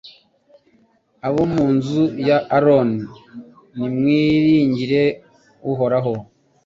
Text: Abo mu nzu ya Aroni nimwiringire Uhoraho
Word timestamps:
Abo 1.27 1.41
mu 1.53 1.65
nzu 1.75 2.03
ya 2.27 2.37
Aroni 2.55 3.03
nimwiringire 3.77 5.03
Uhoraho 5.71 6.13